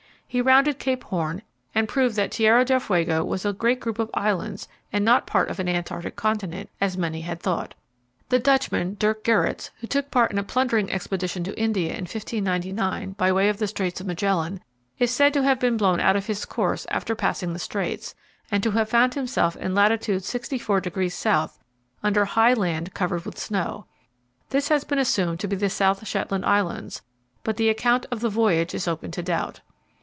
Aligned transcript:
He 0.33 0.39
rounded 0.41 0.79
Cape 0.79 1.03
Horn 1.03 1.41
and 1.75 1.89
proved 1.89 2.15
that 2.15 2.31
Tierra 2.31 2.63
del 2.63 2.79
Fuego 2.79 3.21
was 3.25 3.43
a 3.43 3.51
great 3.51 3.81
group 3.81 3.99
of 3.99 4.09
islands 4.13 4.69
and 4.93 5.03
not 5.03 5.27
part 5.27 5.49
of 5.49 5.59
an 5.59 5.67
Antarctic 5.67 6.15
continent, 6.15 6.69
as 6.79 6.97
many 6.97 7.19
had 7.19 7.41
thought. 7.41 7.73
The 8.29 8.39
Dutchman, 8.39 8.95
Dirk 8.97 9.25
Gerritsz, 9.25 9.71
who 9.81 9.87
took 9.87 10.09
part 10.09 10.31
in 10.31 10.37
a 10.37 10.43
plundering 10.43 10.89
expedition 10.89 11.43
to 11.43 11.59
India 11.59 11.89
in 11.89 12.03
1599 12.07 13.11
by 13.17 13.29
way 13.29 13.49
of 13.49 13.57
the 13.57 13.67
Straits 13.67 13.99
of 13.99 14.07
Magellan, 14.07 14.61
is 14.99 15.11
said 15.11 15.33
to 15.33 15.43
have 15.43 15.59
been 15.59 15.75
blown 15.75 15.99
out 15.99 16.15
of 16.15 16.27
his 16.27 16.45
course 16.45 16.87
after 16.89 17.13
passing 17.13 17.51
the 17.51 17.59
straits, 17.59 18.15
and 18.49 18.63
to 18.63 18.71
have 18.71 18.87
found 18.87 19.15
himself 19.15 19.57
in 19.57 19.75
lat. 19.75 19.91
64° 19.91 21.25
S. 21.43 21.59
under 22.03 22.23
high 22.23 22.53
land 22.53 22.93
covered 22.93 23.25
with 23.25 23.37
snow. 23.37 23.85
This 24.49 24.69
has 24.69 24.85
been 24.85 24.97
assumed 24.97 25.41
to 25.41 25.49
be 25.49 25.57
the 25.57 25.69
South 25.69 26.07
Shetland 26.07 26.45
Islands, 26.45 27.01
but 27.43 27.57
the 27.57 27.67
account 27.67 28.05
of 28.11 28.21
the 28.21 28.29
voyage 28.29 28.73
is 28.73 28.87
open 28.87 29.11
to 29.11 29.21
doubt. 29.21 29.59